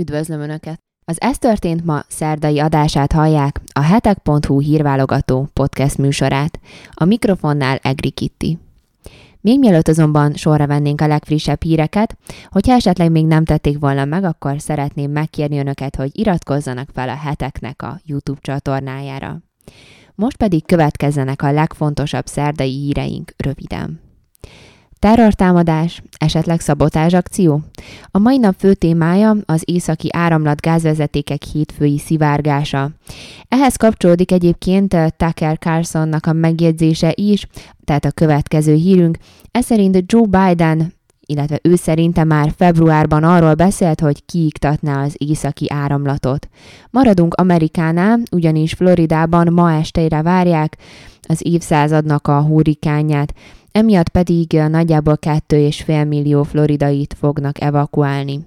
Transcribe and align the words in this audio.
Üdvözlöm 0.00 0.40
Önöket! 0.40 0.78
Az 1.04 1.20
Ez 1.20 1.38
történt 1.38 1.84
ma 1.84 2.02
szerdai 2.08 2.58
adását 2.58 3.12
hallják, 3.12 3.60
a 3.72 3.80
hetek.hu 3.80 4.60
hírválogató 4.60 5.48
podcast 5.52 5.98
műsorát. 5.98 6.60
A 6.90 7.04
mikrofonnál 7.04 7.78
Egri 7.82 8.10
Kitti. 8.10 8.58
Még 9.40 9.58
mielőtt 9.58 9.88
azonban 9.88 10.34
sorra 10.34 10.66
vennénk 10.66 11.00
a 11.00 11.06
legfrissebb 11.06 11.62
híreket, 11.62 12.16
hogyha 12.48 12.72
esetleg 12.72 13.10
még 13.10 13.26
nem 13.26 13.44
tették 13.44 13.78
volna 13.78 14.04
meg, 14.04 14.24
akkor 14.24 14.60
szeretném 14.60 15.10
megkérni 15.10 15.58
Önöket, 15.58 15.96
hogy 15.96 16.10
iratkozzanak 16.12 16.88
fel 16.92 17.08
a 17.08 17.16
heteknek 17.16 17.82
a 17.82 18.00
YouTube 18.04 18.40
csatornájára. 18.42 19.38
Most 20.14 20.36
pedig 20.36 20.66
következzenek 20.66 21.42
a 21.42 21.52
legfontosabb 21.52 22.26
szerdai 22.26 22.72
híreink 22.72 23.32
röviden. 23.36 24.05
Terrortámadás, 25.06 26.02
esetleg 26.18 26.60
szabotázs 26.60 27.14
akció? 27.14 27.60
A 28.10 28.18
mai 28.18 28.38
nap 28.38 28.54
fő 28.58 28.74
témája 28.74 29.36
az 29.44 29.62
északi 29.64 30.08
áramlat 30.12 30.60
gázvezetékek 30.60 31.42
hétfői 31.42 31.98
szivárgása. 31.98 32.90
Ehhez 33.48 33.76
kapcsolódik 33.76 34.32
egyébként 34.32 34.96
Tucker 35.16 35.58
Carlsonnak 35.58 36.26
a 36.26 36.32
megjegyzése 36.32 37.12
is, 37.14 37.46
tehát 37.84 38.04
a 38.04 38.10
következő 38.10 38.74
hírünk. 38.74 39.18
Ez 39.50 39.66
Joe 40.06 40.26
Biden 40.26 40.94
illetve 41.28 41.58
ő 41.62 41.74
szerinte 41.74 42.24
már 42.24 42.52
februárban 42.56 43.24
arról 43.24 43.54
beszélt, 43.54 44.00
hogy 44.00 44.24
kiiktatná 44.24 45.02
az 45.02 45.14
északi 45.18 45.66
áramlatot. 45.68 46.48
Maradunk 46.90 47.34
Amerikánál, 47.34 48.18
ugyanis 48.30 48.72
Floridában 48.72 49.52
ma 49.52 49.72
estére 49.72 50.22
várják 50.22 50.76
az 51.22 51.40
évszázadnak 51.42 52.28
a 52.28 52.40
hurrikánját 52.40 53.34
emiatt 53.76 54.08
pedig 54.08 54.52
nagyjából 54.52 55.18
2,5 55.20 56.08
millió 56.08 56.42
floridait 56.42 57.16
fognak 57.18 57.60
evakuálni. 57.60 58.40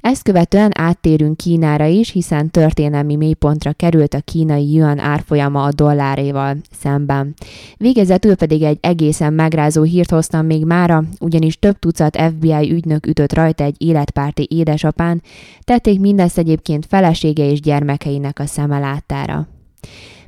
Ezt 0.00 0.22
követően 0.22 0.70
áttérünk 0.74 1.36
Kínára 1.36 1.84
is, 1.84 2.10
hiszen 2.10 2.50
történelmi 2.50 3.16
mélypontra 3.16 3.72
került 3.72 4.14
a 4.14 4.20
kínai 4.20 4.72
yuan 4.72 4.98
árfolyama 4.98 5.62
a 5.62 5.72
dolláréval 5.72 6.56
szemben. 6.80 7.34
Végezetül 7.76 8.34
pedig 8.34 8.62
egy 8.62 8.78
egészen 8.80 9.32
megrázó 9.32 9.82
hírt 9.82 10.10
hoztam 10.10 10.46
még 10.46 10.64
mára, 10.64 11.04
ugyanis 11.20 11.58
több 11.58 11.78
tucat 11.78 12.20
FBI 12.20 12.72
ügynök 12.72 13.06
ütött 13.06 13.32
rajta 13.32 13.64
egy 13.64 13.76
életpárti 13.78 14.46
édesapán, 14.50 15.22
tették 15.64 16.00
mindezt 16.00 16.38
egyébként 16.38 16.86
felesége 16.86 17.50
és 17.50 17.60
gyermekeinek 17.60 18.38
a 18.38 18.46
szeme 18.46 18.78
láttára. 18.78 19.48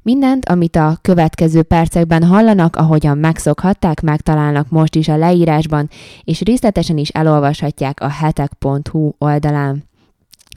Mindent, 0.03 0.49
amit 0.49 0.77
a 0.77 0.99
következő 1.03 1.63
percekben 1.63 2.25
hallanak, 2.25 2.77
ahogyan 2.77 3.19
megszokhatták, 3.19 4.01
megtalálnak 4.01 4.71
most 4.71 4.95
is 4.95 5.09
a 5.09 5.17
leírásban, 5.17 5.89
és 6.25 6.41
részletesen 6.41 6.99
is 6.99 7.09
elolvashatják 7.09 8.01
a 8.01 8.09
hetek.hu 8.09 9.13
oldalán. 9.19 9.85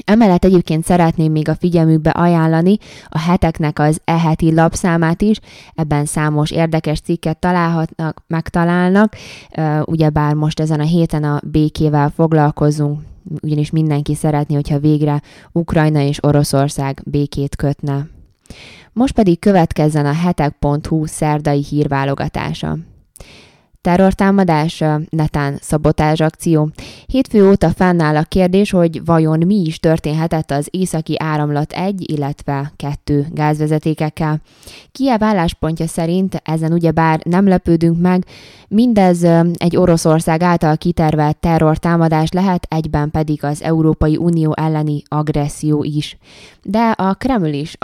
Emellett 0.05 0.45
egyébként 0.45 0.85
szeretném 0.85 1.31
még 1.31 1.49
a 1.49 1.55
figyelmükbe 1.55 2.09
ajánlani 2.09 2.77
a 3.07 3.19
heteknek 3.19 3.79
az 3.79 4.01
eheti 4.03 4.53
lapszámát 4.53 5.21
is, 5.21 5.39
ebben 5.75 6.05
számos 6.05 6.51
érdekes 6.51 6.99
cikket 6.99 7.39
találhatnak, 7.39 8.23
megtalálnak, 8.27 9.15
ugyebár 9.83 10.33
most 10.33 10.59
ezen 10.59 10.79
a 10.79 10.83
héten 10.83 11.23
a 11.23 11.39
békével 11.43 12.09
foglalkozunk, 12.09 13.01
ugyanis 13.41 13.71
mindenki 13.71 14.15
szeretné, 14.15 14.55
hogyha 14.55 14.79
végre 14.79 15.21
Ukrajna 15.51 15.99
és 15.99 16.23
Oroszország 16.23 17.01
békét 17.05 17.55
kötne. 17.55 18.07
Most 18.93 19.13
pedig 19.13 19.39
következzen 19.39 20.05
a 20.05 20.13
hetek.hu 20.13 21.05
szerdai 21.05 21.63
hírválogatása. 21.63 22.77
Terrortámadás, 23.85 24.83
netán 25.09 25.57
szabotázs 25.61 26.21
akció. 26.21 26.69
Hétfő 27.05 27.49
óta 27.49 27.69
fennáll 27.69 28.15
a 28.15 28.23
kérdés, 28.23 28.71
hogy 28.71 29.05
vajon 29.05 29.39
mi 29.45 29.61
is 29.65 29.79
történhetett 29.79 30.51
az 30.51 30.67
északi 30.71 31.15
áramlat 31.19 31.71
1, 31.71 32.11
illetve 32.11 32.71
2 32.75 33.27
gázvezetékekkel. 33.31 34.41
Kiev 34.91 35.23
álláspontja 35.23 35.87
szerint 35.87 36.41
ezen 36.43 36.71
ugyebár 36.71 37.19
nem 37.23 37.47
lepődünk 37.47 38.01
meg, 38.01 38.25
mindez 38.67 39.23
egy 39.53 39.77
Oroszország 39.77 40.41
által 40.41 40.77
kitervelt 40.77 41.37
terrortámadás 41.37 42.31
lehet, 42.31 42.67
egyben 42.69 43.11
pedig 43.11 43.43
az 43.43 43.63
Európai 43.63 44.17
Unió 44.17 44.53
elleni 44.55 45.03
agresszió 45.07 45.83
is. 45.83 46.17
De 46.63 46.89
a 46.89 47.13
Kreml 47.13 47.53
is 47.53 47.77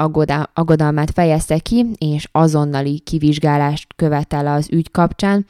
aggodalmát 0.53 1.11
fejezte 1.11 1.59
ki, 1.59 1.85
és 1.97 2.27
azonnali 2.31 2.99
kivizsgálást 2.99 3.87
követel 3.95 4.47
az 4.47 4.67
ügy 4.71 4.91
kapcsán, 4.91 5.45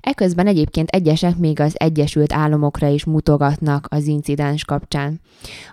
Eközben 0.00 0.46
egyébként 0.46 0.88
egyesek 0.88 1.36
még 1.36 1.60
az 1.60 1.74
Egyesült 1.76 2.32
Államokra 2.32 2.88
is 2.88 3.04
mutogatnak 3.04 3.86
az 3.90 4.06
incidens 4.06 4.64
kapcsán. 4.64 5.20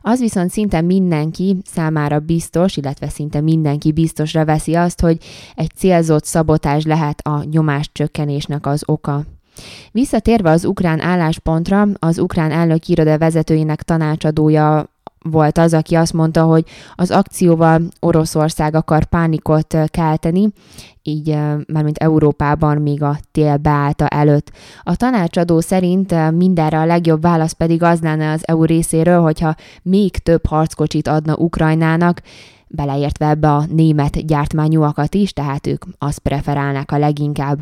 Az 0.01 0.19
viszont 0.19 0.49
szinte 0.49 0.81
mindenki 0.81 1.57
számára 1.65 2.19
biztos, 2.19 2.77
illetve 2.77 3.09
szinte 3.09 3.41
mindenki 3.41 3.91
biztosra 3.91 4.45
veszi 4.45 4.75
azt, 4.75 5.01
hogy 5.01 5.17
egy 5.55 5.71
célzott 5.75 6.25
szabotás 6.25 6.83
lehet 6.83 7.19
a 7.19 7.43
nyomás 7.43 7.89
csökkenésnek 7.91 8.65
az 8.65 8.83
oka. 8.85 9.23
Visszatérve 9.91 10.49
az 10.49 10.65
ukrán 10.65 10.99
álláspontra, 10.99 11.87
az 11.99 12.19
ukrán 12.19 12.51
elnök 12.51 12.87
iroda 12.87 13.17
vezetőinek 13.17 13.81
tanácsadója 13.81 14.92
volt 15.23 15.57
az, 15.57 15.73
aki 15.73 15.95
azt 15.95 16.13
mondta, 16.13 16.43
hogy 16.43 16.65
az 16.95 17.11
akcióval 17.11 17.81
Oroszország 17.99 18.75
akar 18.75 19.05
pánikot 19.05 19.77
kelteni, 19.85 20.49
így 21.01 21.37
mármint 21.67 21.97
Európában 21.97 22.77
még 22.77 23.03
a 23.03 23.17
tél 23.31 23.57
beállta 23.57 24.07
előtt. 24.07 24.51
A 24.83 24.95
tanácsadó 24.95 25.59
szerint 25.59 26.31
mindenre 26.31 26.79
a 26.79 26.85
legjobb 26.85 27.21
válasz 27.21 27.51
pedig 27.51 27.83
az 27.83 28.01
lenne 28.01 28.31
az 28.31 28.47
EU 28.47 28.65
részéről, 28.65 29.21
hogyha 29.21 29.55
még 29.81 30.17
több 30.17 30.45
harckocsit 30.45 31.07
adna 31.07 31.35
Ukrajnának, 31.35 32.21
beleértve 32.67 33.29
ebbe 33.29 33.51
a 33.51 33.65
német 33.69 34.25
gyártmányúakat 34.25 35.15
is, 35.15 35.33
tehát 35.33 35.67
ők 35.67 35.83
azt 35.97 36.19
preferálnák 36.19 36.91
a 36.91 36.97
leginkább. 36.97 37.59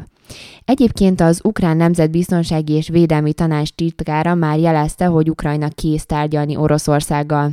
Egyébként 0.66 1.22
az 1.22 1.40
Ukrán 1.44 1.78
Nemzetbiztonsági 1.78 2.74
és 2.74 2.88
Védelmi 2.88 3.34
Tanács 3.34 3.69
titkára 3.69 4.36
már 4.36 4.59
jelezte, 4.59 5.06
hogy 5.06 5.30
Ukrajna 5.30 5.68
kész 5.68 6.06
tárgyalni 6.06 6.56
Oroszországgal 6.56 7.52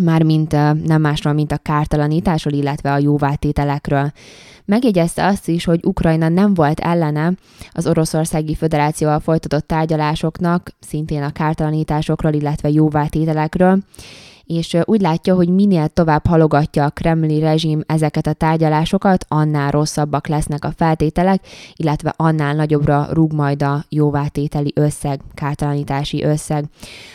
mármint 0.00 0.52
nem 0.86 1.00
másról, 1.00 1.32
mint 1.32 1.52
a 1.52 1.56
kártalanításról, 1.56 2.54
illetve 2.54 2.92
a 2.92 2.98
jóvátételekről. 2.98 4.12
Megjegyezte 4.64 5.26
azt 5.26 5.48
is, 5.48 5.64
hogy 5.64 5.80
Ukrajna 5.84 6.28
nem 6.28 6.54
volt 6.54 6.80
ellene 6.80 7.32
az 7.72 7.86
Oroszországi 7.86 8.54
Föderációval 8.54 9.20
folytatott 9.20 9.66
tárgyalásoknak, 9.66 10.70
szintén 10.80 11.22
a 11.22 11.32
kártalanításokról, 11.32 12.32
illetve 12.32 12.68
jóvátételekről, 12.68 13.78
és 14.48 14.76
úgy 14.84 15.00
látja, 15.00 15.34
hogy 15.34 15.48
minél 15.48 15.88
tovább 15.88 16.26
halogatja 16.26 16.84
a 16.84 16.90
kremli 16.90 17.38
rezsim 17.38 17.80
ezeket 17.86 18.26
a 18.26 18.32
tárgyalásokat, 18.32 19.24
annál 19.28 19.70
rosszabbak 19.70 20.26
lesznek 20.26 20.64
a 20.64 20.72
feltételek, 20.76 21.46
illetve 21.76 22.14
annál 22.16 22.54
nagyobbra 22.54 23.08
rúg 23.12 23.32
majd 23.32 23.62
a 23.62 23.84
jóvátételi 23.88 24.72
összeg, 24.74 25.20
kártalanítási 25.34 26.24
összeg. 26.24 26.64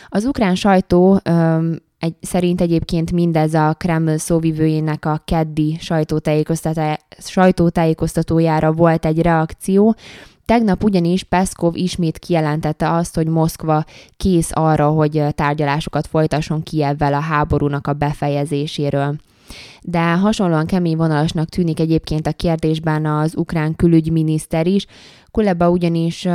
Az 0.08 0.24
ukrán 0.24 0.54
sajtó 0.54 1.20
öm, 1.22 1.82
egy, 1.98 2.14
szerint 2.20 2.60
egyébként 2.60 3.12
mindez 3.12 3.54
a 3.54 3.74
Kreml 3.78 4.18
szóvivőjének 4.18 5.04
a 5.04 5.22
keddi 5.24 5.78
sajtótájékoztatójára 7.18 8.72
volt 8.72 9.06
egy 9.06 9.22
reakció, 9.22 9.94
Tegnap 10.46 10.84
ugyanis 10.84 11.22
Peszkov 11.22 11.76
ismét 11.76 12.18
kijelentette 12.18 12.92
azt, 12.92 13.14
hogy 13.14 13.26
Moszkva 13.26 13.84
kész 14.16 14.50
arra, 14.52 14.88
hogy 14.88 15.24
tárgyalásokat 15.30 16.06
folytasson 16.06 16.62
Kievvel 16.62 17.14
a 17.14 17.20
háborúnak 17.20 17.86
a 17.86 17.92
befejezéséről. 17.92 19.16
De 19.82 20.12
hasonlóan 20.12 20.66
kemény 20.66 20.96
vonalasnak 20.96 21.48
tűnik 21.48 21.80
egyébként 21.80 22.26
a 22.26 22.32
kérdésben 22.32 23.06
az 23.06 23.36
ukrán 23.36 23.76
külügyminiszter 23.76 24.66
is. 24.66 24.86
Kuleba 25.30 25.70
ugyanis 25.70 26.26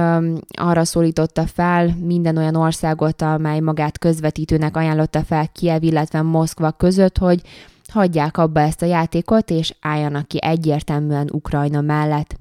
arra 0.52 0.86
szólította 0.86 1.48
fel 1.48 1.96
minden 2.04 2.38
olyan 2.38 2.56
országot, 2.56 3.22
amely 3.22 3.60
magát 3.60 3.98
közvetítőnek 3.98 4.78
ajánlotta 4.78 5.24
fel 5.24 5.48
Kiev, 5.48 5.84
illetve 5.84 6.22
Moszkva 6.22 6.72
között, 6.72 7.18
hogy 7.18 7.42
hagyják 7.90 8.38
abba 8.38 8.60
ezt 8.60 8.82
a 8.82 8.86
játékot, 8.86 9.50
és 9.50 9.74
álljanak 9.82 10.28
ki 10.28 10.38
egyértelműen 10.42 11.30
Ukrajna 11.32 11.82
mellett. 11.82 12.36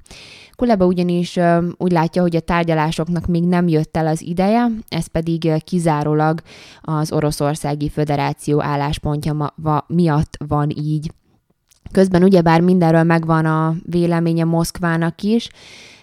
Kuleba 0.56 0.86
ugyanis 0.86 1.38
úgy 1.76 1.92
látja, 1.92 2.22
hogy 2.22 2.36
a 2.36 2.40
tárgyalásoknak 2.40 3.26
még 3.26 3.44
nem 3.44 3.68
jött 3.68 3.96
el 3.96 4.06
az 4.06 4.22
ideje, 4.22 4.66
ez 4.88 5.06
pedig 5.06 5.62
kizárólag 5.64 6.40
az 6.80 7.12
Oroszországi 7.12 7.88
Föderáció 7.88 8.62
álláspontja 8.62 9.54
miatt 9.86 10.36
van 10.46 10.70
így. 10.70 11.12
Közben 11.92 12.22
ugyebár 12.22 12.60
mindenről 12.60 13.02
megvan 13.02 13.44
a 13.44 13.74
véleménye 13.82 14.44
Moszkvának 14.44 15.22
is, 15.22 15.48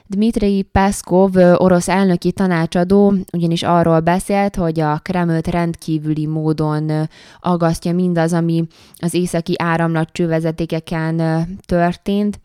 Dmitri 0.08 0.62
Peszkov, 0.62 1.36
orosz 1.56 1.88
elnöki 1.88 2.32
tanácsadó 2.32 3.14
ugyanis 3.34 3.64
arról 3.64 4.00
beszélt, 4.00 4.56
hogy 4.56 4.80
a 4.80 5.00
Kremlt 5.04 5.48
rendkívüli 5.48 6.26
módon 6.26 7.10
agasztja 7.40 7.94
mindaz, 7.94 8.34
ami 8.34 8.68
az 9.00 9.14
északi 9.14 9.54
áramlatcsővezetékeken 9.58 11.48
történt 11.66 12.40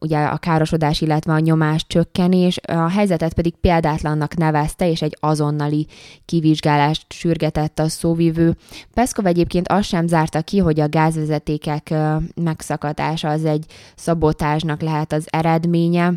ugye 0.00 0.18
a 0.18 0.36
károsodás, 0.36 1.00
illetve 1.00 1.32
a 1.32 1.38
nyomás 1.38 1.86
csökkenés, 1.86 2.58
a 2.66 2.88
helyzetet 2.88 3.34
pedig 3.34 3.54
példátlannak 3.60 4.36
nevezte, 4.36 4.90
és 4.90 5.02
egy 5.02 5.16
azonnali 5.20 5.86
kivizsgálást 6.24 7.12
sürgetett 7.12 7.78
a 7.78 7.88
szóvivő. 7.88 8.56
Peszkov 8.94 9.26
egyébként 9.26 9.68
azt 9.68 9.88
sem 9.88 10.06
zárta 10.06 10.42
ki, 10.42 10.58
hogy 10.58 10.80
a 10.80 10.88
gázvezetékek 10.88 11.94
megszakadása 12.34 13.28
az 13.28 13.44
egy 13.44 13.66
szabotásnak 13.96 14.80
lehet 14.80 15.12
az 15.12 15.26
eredménye, 15.30 16.12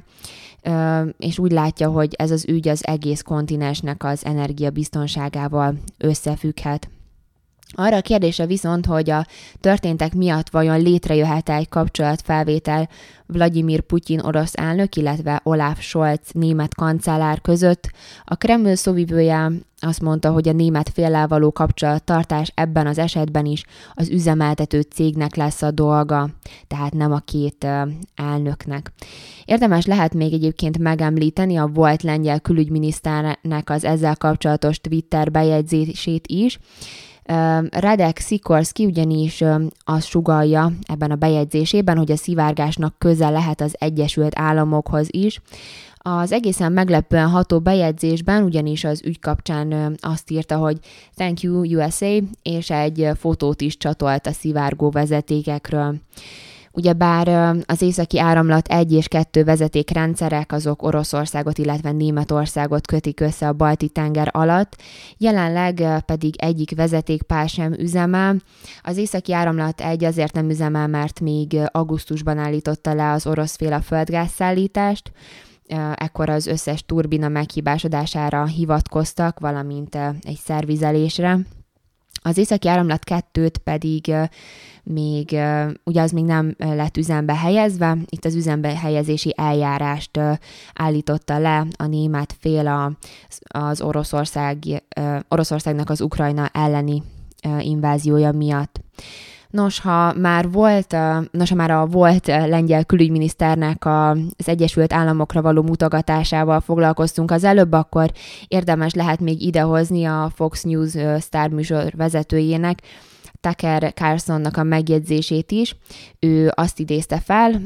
és 1.18 1.40
úgy 1.40 1.52
látja, 1.52 1.90
hogy 1.90 2.14
ez 2.18 2.32
az 2.32 2.46
ügy 2.48 2.68
az 2.68 2.88
egész 2.88 3.22
kontinensnek 3.22 4.04
az 4.04 4.26
energiabiztonságával 4.26 5.76
összefügghet. 5.98 6.90
Arra 7.74 7.96
a 7.96 8.02
kérdése 8.02 8.46
viszont, 8.46 8.86
hogy 8.86 9.10
a 9.10 9.26
történtek 9.60 10.14
miatt 10.14 10.50
vajon 10.50 10.82
létrejöhet-e 10.82 11.54
egy 11.54 11.70
kapcsolatfelvétel 11.70 12.90
Vladimir 13.26 13.82
Putyin 13.82 14.20
orosz 14.20 14.54
elnök, 14.56 14.96
illetve 14.96 15.42
Olaf 15.44 15.82
Scholz 15.82 16.20
német 16.32 16.76
kancellár 16.76 17.42
között, 17.42 17.92
a 18.24 18.36
Kreml 18.36 18.76
szóvivője 18.76 19.52
azt 19.80 20.02
mondta, 20.02 20.32
hogy 20.32 20.48
a 20.48 20.52
német 20.52 20.90
féllel 20.90 21.28
való 21.28 21.52
kapcsolattartás 21.52 22.52
ebben 22.56 22.88
az 22.88 22.98
esetben 22.98 23.46
is 23.46 23.64
az 23.94 24.10
üzemeltető 24.10 24.82
cégnek 24.82 25.36
lesz 25.36 25.62
a 25.62 25.72
dolga, 25.72 26.30
tehát 26.68 26.94
nem 26.94 27.12
a 27.12 27.20
két 27.20 27.68
elnöknek. 28.16 28.92
Érdemes 29.46 29.86
lehet 29.86 30.14
még 30.14 30.34
egyébként 30.34 30.78
megemlíteni 30.78 31.58
a 31.58 31.70
volt 31.74 32.04
lengyel 32.04 32.40
külügyminiszternek 32.40 33.70
az 33.70 33.84
ezzel 33.84 34.16
kapcsolatos 34.16 34.80
Twitter 34.80 35.32
bejegyzését 35.32 36.28
is, 36.28 36.60
Radek 37.70 38.20
Sikorski 38.20 38.86
ugyanis 38.86 39.44
azt 39.84 40.08
sugalja 40.08 40.72
ebben 40.86 41.12
a 41.12 41.16
bejegyzésében, 41.16 41.98
hogy 41.98 42.12
a 42.12 42.16
szivárgásnak 42.16 42.96
köze 42.98 43.30
lehet 43.30 43.62
az 43.62 43.76
Egyesült 43.80 44.40
Államokhoz 44.40 45.08
is. 45.12 45.42
Az 45.98 46.32
egészen 46.32 46.72
meglepően 46.72 47.30
ható 47.30 47.60
bejegyzésben 47.60 48.44
ugyanis 48.44 48.84
az 48.84 49.02
ügy 49.06 49.20
kapcsán 49.20 49.98
azt 50.02 50.32
írta, 50.32 50.58
hogy 50.58 50.78
Thank 51.16 51.42
you 51.42 51.64
USA, 51.64 52.18
és 52.42 52.70
egy 52.70 53.10
fotót 53.16 53.62
is 53.62 53.78
csatolt 53.78 54.28
a 54.28 54.32
szivárgó 54.32 54.90
vezetékekről. 54.90 55.96
Ugyebár 56.78 57.56
az 57.66 57.82
északi 57.82 58.20
áramlat 58.20 58.68
1 58.68 58.92
és 58.92 59.08
2 59.08 59.44
vezetékrendszerek 59.44 60.52
azok 60.52 60.82
Oroszországot, 60.82 61.58
illetve 61.58 61.92
Németországot 61.92 62.88
kötik 62.88 63.20
össze 63.20 63.48
a 63.48 63.54
balti 63.54 63.90
tenger 63.90 64.30
alatt, 64.32 64.82
jelenleg 65.18 66.04
pedig 66.06 66.36
egyik 66.38 66.76
vezetékpár 66.76 67.50
sem 67.50 67.74
üzemel. 67.74 68.42
Az 68.82 68.98
északi 68.98 69.34
áramlat 69.34 69.82
1 69.82 70.04
azért 70.04 70.34
nem 70.34 70.50
üzemel, 70.50 70.88
mert 70.88 71.20
még 71.20 71.58
augusztusban 71.72 72.38
állította 72.38 72.94
le 72.94 73.12
az 73.12 73.28
orosz 73.28 73.56
fél 73.56 73.74
a 73.74 73.82
földgázszállítást, 73.82 75.12
ekkor 75.96 76.30
az 76.30 76.48
összes 76.48 76.86
turbina 76.86 77.28
meghibásodására 77.28 78.46
hivatkoztak, 78.46 79.40
valamint 79.40 79.96
egy 80.22 80.40
szervizelésre. 80.44 81.40
Az 82.22 82.38
északi 82.38 82.68
áramlat 82.68 83.04
2-t 83.34 83.56
pedig 83.64 84.14
még, 84.84 85.38
ugye 85.84 86.02
az 86.02 86.12
még 86.12 86.24
nem 86.24 86.56
lett 86.58 86.98
üzembe 86.98 87.36
helyezve, 87.36 87.98
itt 88.10 88.26
az 88.26 88.36
üzembe 88.36 88.78
helyezési 88.78 89.34
eljárást 89.38 90.20
állította 90.74 91.40
le 91.40 91.66
a 91.78 91.86
német 91.86 92.36
fél 92.40 92.68
a, 92.68 92.92
az 93.60 93.82
Oroszország, 93.82 94.84
Oroszországnak 95.28 95.90
az 95.90 96.02
Ukrajna 96.02 96.50
elleni 96.54 97.04
inváziója 97.60 98.32
miatt. 98.32 98.82
Nos, 99.58 99.80
ha 99.80 100.14
már 100.14 100.52
volt, 100.52 100.96
nos, 101.32 101.50
ha 101.50 101.56
már 101.56 101.72
a 101.72 101.86
volt 101.86 102.28
lengyel 102.28 102.86
külügyminiszternek 102.86 103.86
az 103.86 104.48
Egyesült 104.48 104.94
Államokra 104.94 105.42
való 105.42 105.62
mutogatásával 105.62 106.60
foglalkoztunk 106.60 107.32
az 107.32 107.44
előbb, 107.44 107.72
akkor 107.72 108.12
érdemes 108.48 108.94
lehet 108.94 109.20
még 109.20 109.42
idehozni 109.42 110.06
a 110.06 110.32
Fox 110.36 110.64
News 110.64 110.94
sztárműsor 111.20 111.92
vezetőjének, 111.96 112.82
Tucker 113.42 113.94
Carlsonnak 113.94 114.58
a 114.58 114.64
megjegyzését 114.64 115.52
is. 115.52 115.76
Ő 116.20 116.52
azt 116.56 116.80
idézte 116.80 117.20
fel, 117.20 117.62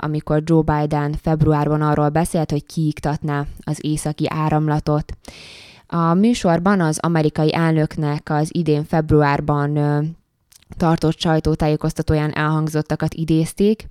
amikor 0.00 0.42
Joe 0.44 0.62
Biden 0.62 1.14
februárban 1.22 1.82
arról 1.82 2.08
beszélt, 2.08 2.50
hogy 2.50 2.66
kiiktatná 2.66 3.44
az 3.60 3.78
északi 3.80 4.26
áramlatot. 4.28 5.12
A 5.86 6.14
műsorban 6.14 6.80
az 6.80 6.98
amerikai 6.98 7.54
elnöknek 7.54 8.30
az 8.30 8.48
idén 8.52 8.84
februárban 8.84 9.78
tartott 10.76 11.18
sajtótájékoztatóján 11.18 12.32
elhangzottakat 12.32 13.14
idézték. 13.14 13.86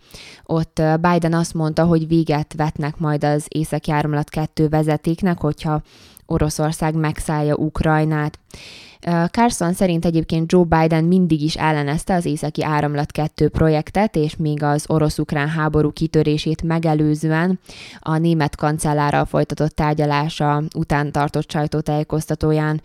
Ott 0.46 0.82
Biden 1.02 1.34
azt 1.34 1.54
mondta, 1.54 1.84
hogy 1.84 2.08
véget 2.08 2.54
vetnek 2.58 2.98
majd 2.98 3.24
az 3.24 3.46
északi 3.48 3.92
áramlat 3.92 4.30
kettő 4.30 4.68
vezetéknek, 4.68 5.40
hogyha 5.40 5.82
Oroszország 6.26 6.96
megszállja 6.96 7.56
Ukrajnát. 7.56 8.40
Carson 9.32 9.74
szerint 9.74 10.06
egyébként 10.06 10.52
Joe 10.52 10.64
Biden 10.64 11.04
mindig 11.04 11.42
is 11.42 11.56
ellenezte 11.56 12.14
az 12.14 12.26
északi 12.26 12.64
áramlat 12.64 13.12
2 13.12 13.50
projektet, 13.50 14.16
és 14.16 14.36
még 14.36 14.64
az 14.64 14.86
orosz-ukrán 14.88 15.48
háború 15.48 15.92
kitörését 15.92 16.64
megelőzően 16.64 17.60
a 18.00 18.18
német 18.18 18.56
kancellárral 18.56 19.26
folytatott 19.26 19.76
tárgyalása 19.76 20.64
után 20.76 21.12
tartott 21.12 21.52
sajtótájékoztatóján 21.52 22.82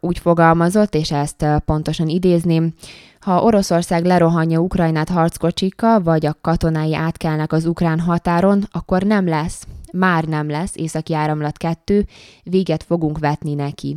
úgy 0.00 0.18
fogalmazott, 0.18 0.94
és 0.94 1.10
ezt 1.10 1.46
pontosan 1.64 2.08
idézném, 2.08 2.72
ha 3.20 3.42
Oroszország 3.42 4.04
lerohanja 4.04 4.58
Ukrajnát 4.58 5.08
harckocsikkal, 5.08 6.02
vagy 6.02 6.26
a 6.26 6.36
katonái 6.40 6.94
átkelnek 6.94 7.52
az 7.52 7.66
ukrán 7.66 8.00
határon, 8.00 8.68
akkor 8.72 9.02
nem 9.02 9.28
lesz, 9.28 9.66
már 9.92 10.24
nem 10.24 10.50
lesz 10.50 10.72
északi 10.74 11.14
áramlat 11.14 11.56
2, 11.56 12.06
véget 12.42 12.82
fogunk 12.82 13.18
vetni 13.18 13.54
neki. 13.54 13.96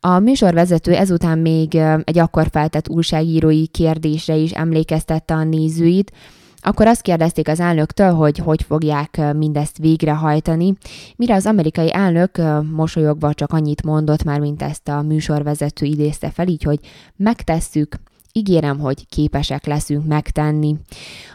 A 0.00 0.18
műsorvezető 0.18 0.94
ezután 0.94 1.38
még 1.38 1.74
egy 2.04 2.18
akkor 2.18 2.48
feltett 2.50 2.88
újságírói 2.88 3.66
kérdésre 3.66 4.34
is 4.34 4.50
emlékeztette 4.52 5.34
a 5.34 5.44
nézőit, 5.44 6.12
akkor 6.60 6.86
azt 6.86 7.02
kérdezték 7.02 7.48
az 7.48 7.60
elnöktől, 7.60 8.12
hogy 8.12 8.38
hogy 8.38 8.62
fogják 8.62 9.20
mindezt 9.36 9.78
végrehajtani, 9.78 10.74
mire 11.16 11.34
az 11.34 11.46
amerikai 11.46 11.92
elnök 11.92 12.40
mosolyogva 12.70 13.34
csak 13.34 13.52
annyit 13.52 13.82
mondott 13.82 14.24
már, 14.24 14.40
mint 14.40 14.62
ezt 14.62 14.88
a 14.88 15.02
műsorvezető 15.02 15.86
idézte 15.86 16.30
fel, 16.30 16.46
így, 16.46 16.62
hogy 16.62 16.78
megtesszük, 17.16 17.96
Ígérem, 18.32 18.78
hogy 18.78 19.08
képesek 19.08 19.66
leszünk 19.66 20.06
megtenni. 20.06 20.76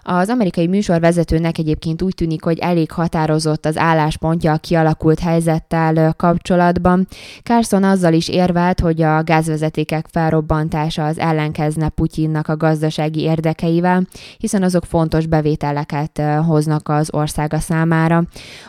Az 0.01 0.29
amerikai 0.29 0.67
műsorvezetőnek 0.67 1.57
egyébként 1.57 2.01
úgy 2.01 2.13
tűnik, 2.15 2.43
hogy 2.43 2.59
elég 2.59 2.91
határozott 2.91 3.65
az 3.65 3.77
álláspontja 3.77 4.53
a 4.53 4.57
kialakult 4.57 5.19
helyzettel 5.19 6.13
kapcsolatban. 6.13 7.07
Carson 7.43 7.83
azzal 7.83 8.13
is 8.13 8.29
érvelt, 8.29 8.79
hogy 8.79 9.01
a 9.01 9.23
gázvezetékek 9.23 10.07
felrobbantása 10.11 11.05
az 11.05 11.19
ellenkezne 11.19 11.89
Putyinnak 11.89 12.47
a 12.47 12.57
gazdasági 12.57 13.21
érdekeivel, 13.21 14.07
hiszen 14.37 14.63
azok 14.63 14.85
fontos 14.85 15.25
bevételeket 15.25 16.21
hoznak 16.45 16.89
az 16.89 17.13
országa 17.13 17.59
számára. 17.59 18.23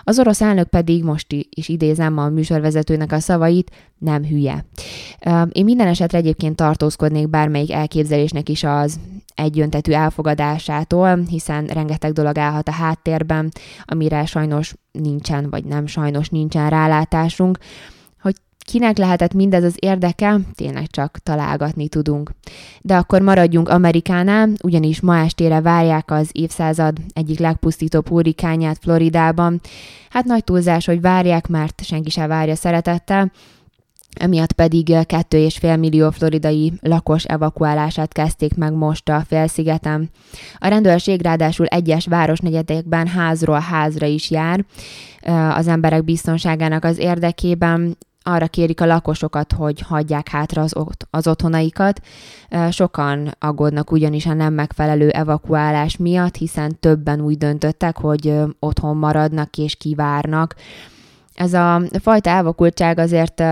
Az 0.05 0.19
orosz 0.19 0.41
elnök 0.41 0.69
pedig 0.69 1.05
most 1.05 1.27
is 1.51 1.69
idézem 1.69 2.19
a 2.19 2.29
műsorvezetőnek 2.29 3.13
a 3.13 3.21
szavait, 3.21 3.71
nem 3.99 4.25
hülye. 4.25 4.65
Én 5.53 5.65
minden 5.65 5.87
esetre 5.87 6.19
egyébként 6.19 6.57
tartózkodnék 6.57 7.29
bármelyik 7.29 7.73
elképzelésnek 7.73 8.49
is 8.49 8.65
az 8.65 9.01
egyöntetű 9.35 9.93
elfogadásától, 9.93 11.19
hiszen 11.29 11.67
rengeteg 11.67 12.13
dolog 12.13 12.39
állhat 12.39 12.69
a 12.69 12.73
háttérben, 12.73 13.53
amire 13.85 14.25
sajnos 14.25 14.75
nincsen, 14.93 15.51
vagy 15.51 15.65
nem 15.65 15.87
sajnos 15.87 16.29
nincsen 16.29 16.71
rálátásunk. 16.71 17.59
Hogy 18.21 18.35
kinek 18.59 18.99
lehetett 18.99 19.35
mindez 19.35 19.65
az 19.65 19.75
érdeke, 19.79 20.39
tényleg 20.55 20.87
csak 20.87 21.19
találgatni 21.23 21.89
tudunk. 21.89 22.31
De 22.81 22.97
akkor 22.97 23.21
maradjunk 23.21 23.69
Amerikánál, 23.69 24.49
ugyanis 24.63 25.01
ma 25.01 25.19
estére 25.19 25.61
várják 25.61 26.11
az 26.11 26.29
évszázad 26.33 26.97
egyik 27.13 27.39
legpusztítóbb 27.39 28.09
hurrikányát 28.09 28.79
Floridában. 28.81 29.61
Hát 30.11 30.25
nagy 30.25 30.45
túlzás, 30.45 30.87
hogy 30.87 31.01
várják, 31.01 31.49
mert 31.49 31.85
senki 31.85 32.11
sem 32.11 32.29
várja 32.29 32.55
szeretettel, 32.55 33.33
emiatt 34.19 34.53
pedig 34.53 34.87
2,5 34.89 35.79
millió 35.79 36.11
floridai 36.11 36.73
lakos 36.81 37.25
evakuálását 37.25 38.13
kezdték 38.13 38.55
meg 38.55 38.73
most 38.73 39.09
a 39.09 39.25
félszigeten. 39.27 40.11
A 40.59 40.69
rendőrség 40.69 41.23
ráadásul 41.23 41.67
egyes 41.67 42.07
városnegyedekben 42.07 43.07
házról 43.07 43.59
házra 43.59 44.07
is 44.07 44.31
jár 44.31 44.65
az 45.57 45.69
emberek 45.69 46.05
biztonságának 46.05 46.85
az 46.85 46.99
érdekében, 46.99 47.97
arra 48.27 48.47
kérik 48.47 48.81
a 48.81 48.87
lakosokat, 48.87 49.53
hogy 49.53 49.81
hagyják 49.81 50.29
hátra 50.29 50.63
az, 50.63 50.77
ot- 50.77 51.07
az 51.11 51.27
otthonaikat. 51.27 52.01
Sokan 52.71 53.35
aggódnak 53.39 53.91
ugyanis 53.91 54.27
a 54.27 54.33
nem 54.33 54.55
megfelelő 54.55 55.09
evakuálás 55.09 55.97
miatt, 55.97 56.37
hiszen 56.37 56.81
többen 56.81 57.21
úgy 57.21 57.39
döntöttek, 57.39 57.97
hogy 57.97 58.33
otthon 58.59 58.97
maradnak 58.97 59.57
és 59.57 59.77
kivárnak 59.77 60.55
Ez 61.37 61.53
a 61.53 61.83
fajta 62.03 62.31
elvakultság 62.31 62.99
azért 62.99 63.43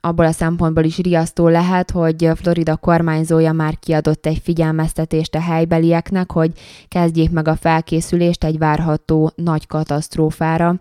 abból 0.00 0.24
a 0.24 0.32
szempontból 0.32 0.84
is 0.84 0.98
riasztó 0.98 1.48
lehet, 1.48 1.90
hogy 1.90 2.30
Florida 2.34 2.76
kormányzója 2.76 3.52
már 3.52 3.78
kiadott 3.78 4.26
egy 4.26 4.40
figyelmeztetést 4.42 5.34
a 5.34 5.40
helybelieknek, 5.40 6.32
hogy 6.32 6.52
kezdjék 6.88 7.30
meg 7.30 7.48
a 7.48 7.56
felkészülést 7.56 8.44
egy 8.44 8.58
várható 8.58 9.32
nagy 9.34 9.66
katasztrófára, 9.66 10.74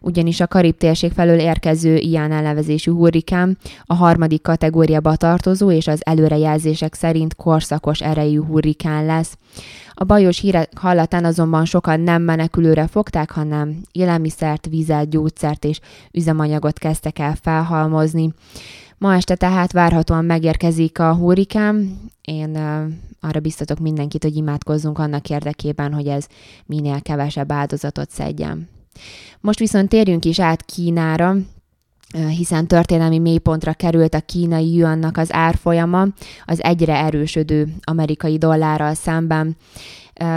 ugyanis 0.00 0.40
a 0.40 0.46
Karib 0.46 0.76
térség 0.76 1.12
felől 1.12 1.38
érkező 1.38 1.96
ilyen 1.96 2.32
elnevezésű 2.32 2.92
hurrikán 2.92 3.58
a 3.84 3.94
harmadik 3.94 4.42
kategóriába 4.42 5.16
tartozó 5.16 5.70
és 5.70 5.86
az 5.86 6.00
előrejelzések 6.04 6.94
szerint 6.94 7.34
korszakos 7.36 8.00
erejű 8.00 8.42
hurrikán 8.42 9.06
lesz. 9.06 9.36
A 10.00 10.04
bajos 10.04 10.40
hírek 10.40 10.78
hallatán 10.78 11.24
azonban 11.24 11.64
sokan 11.64 12.00
nem 12.00 12.22
menekülőre 12.22 12.86
fogták, 12.86 13.30
hanem 13.30 13.80
élelmiszert, 13.92 14.66
vizet, 14.70 15.08
gyógyszert 15.08 15.64
és 15.64 15.80
üzemanyagot 16.12 16.78
kezdtek 16.78 17.18
el 17.18 17.34
felhalmozni. 17.42 18.32
Ma 18.98 19.14
este 19.14 19.34
tehát 19.34 19.72
várhatóan 19.72 20.24
megérkezik 20.24 20.98
a 20.98 21.14
hurrikán. 21.14 22.00
Én 22.22 22.56
arra 23.20 23.40
biztatok 23.40 23.78
mindenkit, 23.78 24.22
hogy 24.22 24.36
imádkozzunk 24.36 24.98
annak 24.98 25.30
érdekében, 25.30 25.92
hogy 25.92 26.06
ez 26.06 26.26
minél 26.66 27.00
kevesebb 27.00 27.52
áldozatot 27.52 28.10
szedjen. 28.10 28.68
Most 29.40 29.58
viszont 29.58 29.88
térjünk 29.88 30.24
is 30.24 30.40
át 30.40 30.64
Kínára, 30.64 31.36
hiszen 32.28 32.66
történelmi 32.66 33.18
mélypontra 33.18 33.72
került 33.72 34.14
a 34.14 34.20
kínai 34.20 34.74
yuannak 34.74 35.16
az 35.16 35.32
árfolyama 35.32 36.06
az 36.44 36.62
egyre 36.62 36.96
erősödő 36.96 37.74
amerikai 37.82 38.38
dollárral 38.38 38.94
szemben. 38.94 39.56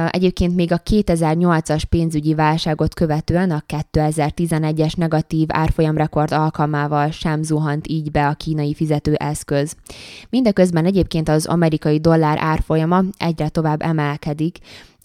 Egyébként 0.10 0.56
még 0.56 0.72
a 0.72 0.82
2008-as 0.90 1.82
pénzügyi 1.90 2.34
válságot 2.34 2.94
követően 2.94 3.52
a 3.52 3.64
2011-es 3.68 4.98
negatív 4.98 5.48
árfolyamrekord 5.52 6.32
alkalmával 6.32 7.12
sem 7.12 7.44
zuhant 7.44 7.88
így 7.88 8.12
be 8.12 8.28
a 8.28 8.34
kínai 8.34 8.74
fizetőeszköz. 8.74 9.76
Mindeközben 10.30 10.86
egyébként 10.86 11.30
az 11.30 11.46
amerikai 11.46 12.00
dollár 12.00 12.38
árfolyama 12.42 13.04
egyre 13.18 13.50
tovább 13.50 13.82
emelkedik, 13.82 14.58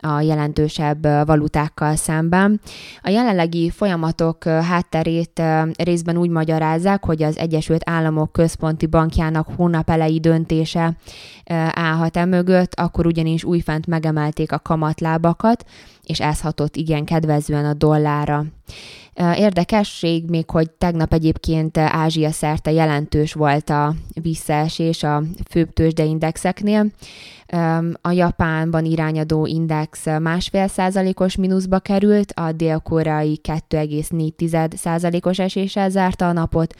a 0.07 0.21
jelentősebb 0.21 1.03
valutákkal 1.27 1.97
szemben. 1.97 2.61
A 3.03 3.09
jelenlegi 3.09 3.71
folyamatok 3.71 4.45
hátterét 4.45 5.43
részben 5.77 6.17
úgy 6.17 6.31
magyarázzák, 6.31 7.05
hogy 7.05 7.23
az 7.23 7.39
Egyesült 7.39 7.91
Államok 7.91 8.33
Központi 8.33 8.87
Bankjának 8.87 9.49
hónap 9.57 9.91
elejé 9.91 10.17
döntése 10.17 10.97
állhat 11.71 12.17
e 12.17 12.25
mögött, 12.25 12.75
akkor 12.75 13.07
ugyanis 13.07 13.45
újfent 13.45 13.87
megemelték 13.87 14.53
a 14.53 14.59
kamatlábakat, 14.59 15.65
és 16.03 16.21
ez 16.21 16.41
hatott 16.41 16.77
igen 16.77 17.05
kedvezően 17.05 17.65
a 17.65 17.75
dollára. 17.75 18.45
Érdekesség 19.37 20.25
még, 20.29 20.51
hogy 20.51 20.71
tegnap 20.71 21.13
egyébként 21.13 21.79
Ázsia 21.79 22.31
szerte 22.31 22.71
jelentős 22.71 23.33
volt 23.33 23.71
a 23.71 23.95
visszaesés 24.23 25.03
a 25.03 25.23
főbb 25.51 25.73
tőzsdeindexeknél. 25.73 26.87
A 28.01 28.11
Japánban 28.11 28.85
irányadó 28.85 29.47
index 29.47 30.07
másfél 30.21 30.69
százalékos 30.69 31.37
mínuszba 31.37 31.79
került, 31.79 32.33
a 32.33 32.53
dél-koreai 32.53 33.41
2,4 33.43 34.77
százalékos 34.77 35.39
eséssel 35.39 35.91
zárta 35.91 36.29
a 36.29 36.33
napot, 36.33 36.75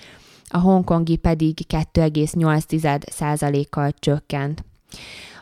a 0.49 0.59
hongkongi 0.59 1.17
pedig 1.17 1.59
2,8 1.69 3.11
százalékkal 3.11 3.93
csökkent. 3.99 4.65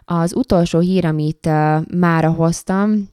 Az 0.05 0.35
utolsó 0.35 0.79
hír, 0.79 1.05
amit 1.05 1.49
mára 1.99 2.31
hoztam, 2.31 3.13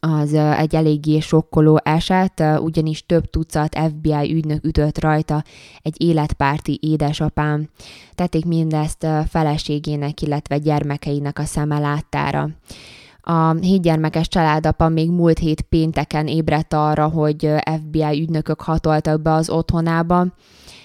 az 0.00 0.32
egy 0.34 0.74
eléggé 0.74 1.18
sokkoló 1.18 1.80
eset, 1.82 2.42
ugyanis 2.58 3.06
több 3.06 3.30
tucat 3.30 3.78
FBI 3.78 4.34
ügynök 4.34 4.64
ütött 4.64 5.00
rajta 5.00 5.44
egy 5.82 6.02
életpárti 6.02 6.78
édesapám. 6.82 7.68
Tették 8.14 8.44
mindezt 8.44 9.06
feleségének, 9.28 10.22
illetve 10.22 10.58
gyermekeinek 10.58 11.38
a 11.38 11.44
szeme 11.44 11.78
láttára. 11.78 12.48
A 13.26 13.52
hétgyermekes 13.52 14.28
családapa 14.28 14.88
még 14.88 15.10
múlt 15.10 15.38
hét 15.38 15.60
pénteken 15.60 16.26
ébredt 16.26 16.72
arra, 16.72 17.08
hogy 17.08 17.50
FBI 17.60 18.20
ügynökök 18.20 18.60
hatoltak 18.60 19.22
be 19.22 19.32
az 19.32 19.50
otthonába, 19.50 20.26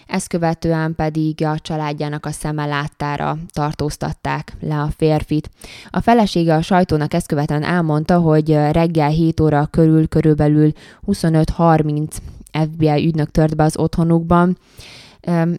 ezt 0.07 0.27
követően 0.27 0.95
pedig 0.95 1.45
a 1.45 1.59
családjának 1.59 2.25
a 2.25 2.31
szeme 2.31 2.65
láttára 2.65 3.37
tartóztatták 3.53 4.53
le 4.59 4.79
a 4.79 4.89
férfit. 4.97 5.49
A 5.89 6.01
felesége 6.01 6.55
a 6.55 6.61
sajtónak 6.61 7.13
ezt 7.13 7.27
követően 7.27 7.63
elmondta, 7.63 8.19
hogy 8.19 8.53
reggel 8.71 9.09
7 9.09 9.39
óra 9.39 9.65
körül 9.65 10.07
körülbelül 10.07 10.71
25-30 11.07 12.07
FBI 12.51 13.05
ügynök 13.05 13.31
tört 13.31 13.55
be 13.55 13.63
az 13.63 13.77
otthonukban, 13.77 14.57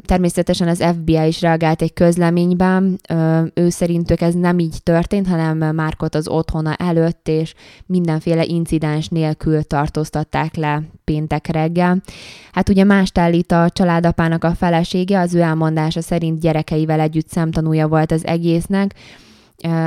Természetesen 0.07 0.69
az 0.69 0.85
FBI 0.85 1.27
is 1.27 1.41
reagált 1.41 1.83
egy 1.83 1.93
közleményben, 1.93 3.01
ő 3.55 3.69
szerintük 3.69 4.21
ez 4.21 4.35
nem 4.35 4.59
így 4.59 4.77
történt, 4.83 5.27
hanem 5.29 5.75
Márkot 5.75 6.15
az 6.15 6.29
otthona 6.29 6.75
előtt, 6.75 7.29
és 7.29 7.55
mindenféle 7.87 8.45
incidens 8.45 9.09
nélkül 9.09 9.63
tartóztatták 9.63 10.55
le 10.55 10.83
péntek 11.05 11.47
reggel. 11.47 12.03
Hát 12.53 12.69
ugye 12.69 12.85
mást 12.85 13.19
állít 13.19 13.53
a 13.53 13.71
családapának 13.71 14.45
a 14.45 14.55
felesége, 14.55 15.21
az 15.21 15.35
ő 15.35 15.41
elmondása 15.41 16.01
szerint 16.01 16.41
gyerekeivel 16.41 17.01
együtt 17.01 17.29
szemtanúja 17.29 17.89
volt 17.89 18.13
az 18.13 18.27
egésznek, 18.27 18.95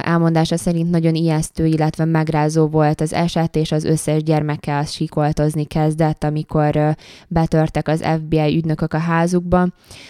elmondása 0.01 0.57
szerint 0.57 0.89
nagyon 0.89 1.15
ijesztő, 1.15 1.65
illetve 1.65 2.05
megrázó 2.05 2.67
volt 2.67 3.01
az 3.01 3.13
eset, 3.13 3.55
és 3.55 3.71
az 3.71 3.83
összes 3.83 4.23
gyermekkel 4.23 4.83
sikoltozni 4.83 5.63
kezdett, 5.65 6.23
amikor 6.23 6.95
betörtek 7.27 7.87
az 7.87 8.03
FBI 8.03 8.55
ügynökök 8.57 8.93
a 8.93 8.97
házukba. 8.97 9.67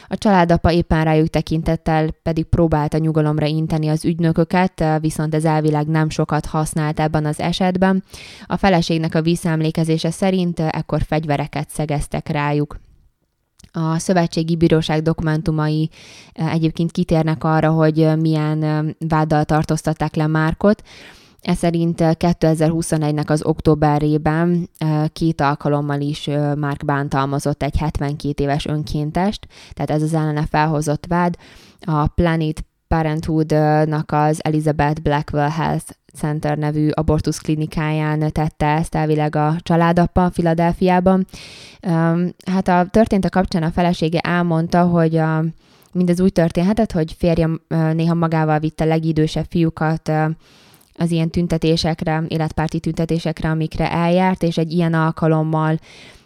A 0.08 0.17
családapa 0.17 0.72
éppen 0.72 1.03
rájuk 1.03 1.27
tekintettel 1.27 2.12
pedig 2.24 2.46
próbálta 2.46 2.98
nyugalomra 2.98 3.46
inteni 3.46 3.88
az 3.88 4.05
ügynököket, 4.05 4.84
viszont 5.00 5.36
ez 5.36 5.46
elvileg 5.46 5.88
nem 5.88 6.10
sokat 6.10 6.46
használt 6.46 7.00
ebben 7.00 7.25
az 7.25 7.39
esetben. 7.39 8.03
A 8.46 8.58
feleségnek 8.58 9.15
a 9.15 9.22
visszaemlékezése 9.22 10.12
szerint 10.12 10.60
ekkor 10.60 11.01
fegyvereket 11.01 11.70
szegeztek 11.70 12.27
rájuk. 12.29 12.77
A 13.75 14.00
Szövetségi 14.00 14.56
Bíróság 14.56 15.01
dokumentumai 15.01 15.89
eh, 16.34 16.53
egyébként 16.53 16.92
kitérnek 16.92 17.44
arra, 17.44 17.72
hogy 17.72 18.00
eh, 18.00 18.15
milyen 18.15 18.63
eh, 18.63 18.84
váddal 19.08 19.44
tartóztatták 19.44 20.15
le 20.15 20.27
Márkot. 20.27 20.84
Ez 21.42 21.58
szerint 21.58 22.00
2021-nek 22.01 23.27
az 23.27 23.44
októberében 23.44 24.70
két 25.13 25.42
alkalommal 25.42 26.01
is 26.01 26.30
Márk 26.56 26.86
bántalmazott 26.86 27.63
egy 27.63 27.77
72 27.77 28.44
éves 28.44 28.65
önkéntest, 28.65 29.48
tehát 29.74 29.92
ez 29.92 30.01
az 30.01 30.13
ellene 30.13 30.46
felhozott 30.46 31.06
vád. 31.06 31.36
A 31.80 32.08
Planet 32.08 32.65
Parenthood-nak 32.88 34.12
az 34.12 34.44
Elizabeth 34.44 35.01
Blackwell 35.01 35.50
Health 35.50 35.92
Center 36.15 36.58
nevű 36.58 36.89
abortusz 36.89 37.38
klinikáján 37.38 38.32
tette 38.32 38.65
ezt 38.65 38.96
elvileg 38.96 39.36
a 39.36 39.55
családapa 39.60 40.32
Filadelfiában. 40.32 41.27
Hát 42.46 42.67
a 42.67 42.88
történt 42.91 43.25
a 43.25 43.29
kapcsán 43.29 43.63
a 43.63 43.72
felesége 43.72 44.20
elmondta, 44.20 44.84
hogy 44.84 45.15
a, 45.15 45.43
mindez 45.91 46.22
úgy 46.22 46.32
történhetett, 46.32 46.91
hogy 46.91 47.15
férje 47.17 47.50
néha 47.93 48.13
magával 48.13 48.60
vitte 48.60 48.86
legidősebb 48.86 49.46
fiúkat 49.50 50.12
az 50.98 51.12
ilyen 51.12 51.29
tüntetésekre, 51.29 52.24
életpárti 52.27 52.79
tüntetésekre, 52.79 53.50
amikre 53.50 53.91
eljárt, 53.91 54.43
és 54.43 54.58
egy 54.58 54.72
ilyen 54.72 54.93
alkalommal 54.93 55.79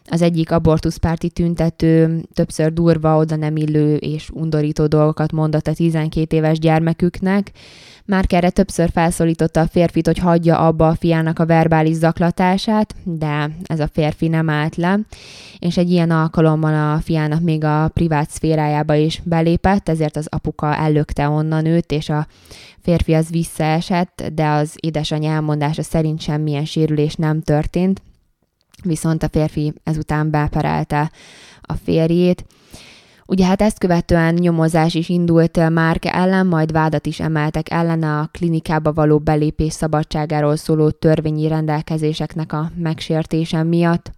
az 0.10 0.22
egyik 0.22 0.52
abortuszpárti 0.52 1.30
tüntető 1.30 2.22
többször 2.34 2.74
durva, 2.74 3.18
oda 3.18 3.36
nem 3.36 3.56
illő 3.56 3.96
és 3.96 4.30
undorító 4.30 4.88
dolgokat 4.88 5.32
mondott 5.32 5.68
a 5.68 5.74
12 5.74 6.36
éves 6.36 6.60
gyermeküknek, 6.60 7.52
már 8.06 8.26
erre 8.30 8.50
többször 8.50 8.90
felszólította 8.90 9.60
a 9.60 9.68
férfit, 9.68 10.06
hogy 10.06 10.18
hagyja 10.18 10.60
abba 10.60 10.88
a 10.88 10.96
fiának 10.96 11.40
a 11.40 11.46
verbális 11.46 11.96
zaklatását, 11.96 12.96
de 13.04 13.50
ez 13.64 13.80
a 13.80 13.90
férfi 13.94 14.28
nem 14.28 14.50
állt 14.50 14.76
le, 14.76 15.00
és 15.60 15.78
egy 15.78 15.92
ilyen 15.92 16.12
alkalommal 16.12 16.94
a 16.96 17.00
fiának 17.00 17.42
még 17.42 17.64
a 17.64 17.90
privát 17.94 18.30
szférájába 18.30 18.96
is 18.96 19.22
belépett, 19.24 19.90
ezért 19.90 20.18
az 20.18 20.28
apuka 20.30 20.76
ellökte 20.76 21.30
onnan 21.30 21.66
őt, 21.66 21.92
és 21.92 22.10
a 22.10 22.28
férfi 22.82 23.14
az 23.14 23.30
visszaesett, 23.30 24.24
de 24.34 24.48
az 24.48 24.76
édesanyja 24.80 25.32
elmondása 25.32 25.84
szerint 25.84 26.22
semmilyen 26.22 26.66
sérülés 26.66 27.16
nem 27.16 27.42
történt, 27.42 28.02
viszont 28.84 29.24
a 29.24 29.30
férfi 29.32 29.74
ezután 29.84 30.30
beperelte 30.30 31.12
a 31.62 31.74
férjét, 31.74 32.46
Ugye 33.30 33.46
hát 33.46 33.62
ezt 33.62 33.78
követően 33.78 34.34
nyomozás 34.34 34.94
is 34.94 35.10
indult 35.10 35.70
Márk 35.70 36.06
ellen, 36.06 36.48
majd 36.48 36.72
vádat 36.72 37.06
is 37.06 37.20
emeltek 37.20 37.72
ellene 37.72 38.18
a 38.20 38.30
klinikába 38.32 38.94
való 38.94 39.20
belépés 39.20 39.74
szabadságáról 39.74 40.56
szóló 40.56 40.90
törvényi 40.90 41.48
rendelkezéseknek 41.48 42.54
a 42.54 42.72
megsértése 42.76 43.64
miatt. 43.64 44.12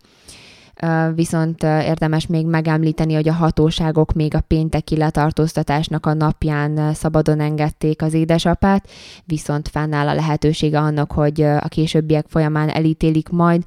Viszont 1.15 1.63
érdemes 1.63 2.27
még 2.27 2.45
megemlíteni, 2.45 3.13
hogy 3.13 3.29
a 3.29 3.33
hatóságok 3.33 4.13
még 4.13 4.35
a 4.35 4.41
pénteki 4.41 4.97
letartóztatásnak 4.97 6.05
a 6.05 6.13
napján 6.13 6.93
szabadon 6.93 7.39
engedték 7.39 8.01
az 8.01 8.13
édesapát, 8.13 8.89
viszont 9.25 9.67
fennáll 9.67 10.07
a 10.07 10.13
lehetősége 10.13 10.79
annak, 10.79 11.11
hogy 11.11 11.41
a 11.41 11.67
későbbiek 11.67 12.25
folyamán 12.27 12.69
elítélik 12.69 13.29
majd, 13.29 13.63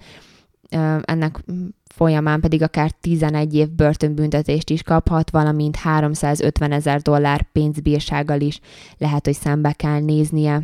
ennek 1.03 1.45
folyamán 1.87 2.41
pedig 2.41 2.63
akár 2.63 2.91
11 2.91 3.55
év 3.55 3.71
börtönbüntetést 3.71 4.71
is 4.71 4.83
kaphat, 4.83 5.31
valamint 5.31 5.77
350 5.77 6.73
ezer 6.73 7.01
dollár 7.01 7.47
pénzbírsággal 7.53 8.41
is 8.41 8.61
lehet, 8.99 9.25
hogy 9.25 9.35
szembe 9.35 9.73
kell 9.73 10.01
néznie. 10.01 10.63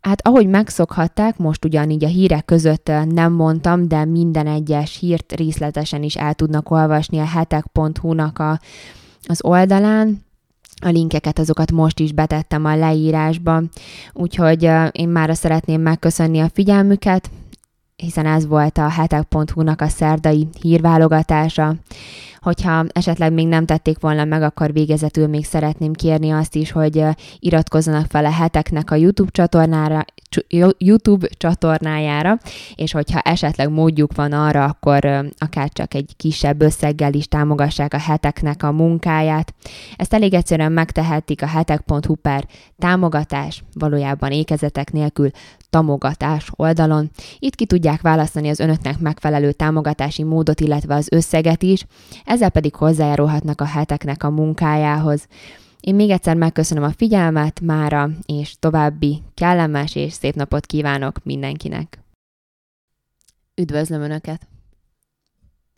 Hát 0.00 0.26
ahogy 0.26 0.46
megszokhatták, 0.46 1.38
most 1.38 1.64
ugyanígy 1.64 2.04
a 2.04 2.08
hírek 2.08 2.44
között 2.44 2.90
nem 3.04 3.32
mondtam, 3.32 3.88
de 3.88 4.04
minden 4.04 4.46
egyes 4.46 4.98
hírt 4.98 5.32
részletesen 5.32 6.02
is 6.02 6.16
el 6.16 6.34
tudnak 6.34 6.70
olvasni 6.70 7.18
a 7.18 7.26
hetek.hu-nak 7.26 8.38
a, 8.38 8.60
az 9.26 9.44
oldalán, 9.44 10.24
a 10.82 10.88
linkeket, 10.88 11.38
azokat 11.38 11.72
most 11.72 12.00
is 12.00 12.12
betettem 12.12 12.64
a 12.64 12.76
leírásba, 12.76 13.62
úgyhogy 14.12 14.70
én 14.92 15.08
már 15.08 15.36
szeretném 15.36 15.80
megköszönni 15.80 16.40
a 16.40 16.50
figyelmüket, 16.52 17.30
hiszen 17.96 18.26
ez 18.26 18.46
volt 18.46 18.78
a 18.78 18.88
hetek.hu-nak 18.88 19.80
a 19.80 19.88
szerdai 19.88 20.48
hírválogatása. 20.60 21.74
Hogyha 22.46 22.84
esetleg 22.92 23.32
még 23.32 23.46
nem 23.46 23.66
tették 23.66 23.98
volna 23.98 24.24
meg, 24.24 24.42
akkor 24.42 24.72
végezetül 24.72 25.26
még 25.26 25.44
szeretném 25.44 25.92
kérni 25.92 26.30
azt 26.30 26.54
is, 26.54 26.70
hogy 26.70 27.04
iratkozzanak 27.38 28.06
fel 28.08 28.24
a 28.24 28.30
heteknek 28.30 28.90
a 28.90 28.94
YouTube 28.94 29.30
csatornára, 29.30 30.04
YouTube 30.78 31.28
csatornájára, 31.28 32.38
és 32.74 32.92
hogyha 32.92 33.20
esetleg 33.20 33.70
módjuk 33.70 34.14
van 34.14 34.32
arra, 34.32 34.64
akkor 34.64 35.30
akár 35.38 35.68
csak 35.68 35.94
egy 35.94 36.12
kisebb 36.16 36.62
összeggel 36.62 37.12
is 37.12 37.28
támogassák 37.28 37.94
a 37.94 37.98
heteknek 37.98 38.62
a 38.62 38.72
munkáját. 38.72 39.54
Ezt 39.96 40.14
elég 40.14 40.34
egyszerűen 40.34 40.72
megtehetik 40.72 41.42
a 41.42 41.46
hetek.hu 41.46 42.14
per 42.14 42.46
támogatás, 42.78 43.64
valójában 43.72 44.30
ékezetek 44.30 44.92
nélkül 44.92 45.30
támogatás 45.70 46.50
oldalon. 46.56 47.10
Itt 47.38 47.54
ki 47.54 47.66
tudják 47.66 48.00
választani 48.00 48.48
az 48.48 48.60
önöknek 48.60 48.98
megfelelő 48.98 49.52
támogatási 49.52 50.22
módot, 50.22 50.60
illetve 50.60 50.94
az 50.94 51.08
összeget 51.10 51.62
is, 51.62 51.86
ezzel 52.36 52.50
pedig 52.50 52.74
hozzájárulhatnak 52.74 53.60
a 53.60 53.64
heteknek 53.64 54.22
a 54.22 54.30
munkájához. 54.30 55.26
Én 55.80 55.94
még 55.94 56.10
egyszer 56.10 56.36
megköszönöm 56.36 56.82
a 56.82 56.92
figyelmet 56.92 57.60
mára, 57.60 58.10
és 58.26 58.56
további 58.58 59.22
kellemes 59.34 59.94
és 59.94 60.12
szép 60.12 60.34
napot 60.34 60.66
kívánok 60.66 61.24
mindenkinek. 61.24 61.98
Üdvözlöm 63.54 64.00
Önöket! 64.00 64.55